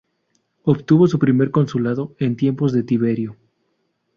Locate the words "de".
2.73-2.81